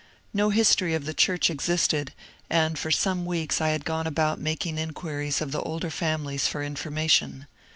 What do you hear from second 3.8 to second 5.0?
gone about making